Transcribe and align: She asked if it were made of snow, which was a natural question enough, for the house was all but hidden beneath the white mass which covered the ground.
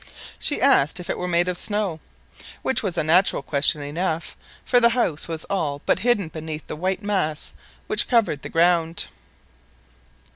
She 0.39 0.59
asked 0.59 0.99
if 0.99 1.11
it 1.11 1.17
were 1.19 1.27
made 1.27 1.47
of 1.47 1.59
snow, 1.59 1.99
which 2.63 2.81
was 2.81 2.97
a 2.97 3.03
natural 3.03 3.43
question 3.43 3.83
enough, 3.83 4.35
for 4.65 4.79
the 4.79 4.89
house 4.89 5.27
was 5.27 5.43
all 5.45 5.83
but 5.85 5.99
hidden 5.99 6.29
beneath 6.29 6.65
the 6.65 6.75
white 6.75 7.03
mass 7.03 7.53
which 7.85 8.07
covered 8.07 8.41
the 8.41 8.49
ground. 8.49 9.05